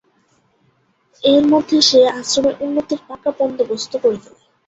[1.23, 4.41] এর মধ্যে সে আশ্রমের্ উন্নতির পাকা বন্দোবস্ত করে ফেলে।